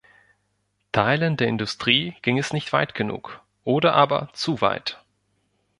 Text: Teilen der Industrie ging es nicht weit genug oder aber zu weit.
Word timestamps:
Teilen 0.93 1.37
der 1.37 1.47
Industrie 1.47 2.15
ging 2.23 2.39
es 2.39 2.53
nicht 2.53 2.73
weit 2.73 2.95
genug 2.95 3.39
oder 3.63 3.93
aber 3.93 4.29
zu 4.33 4.59
weit. 4.59 4.99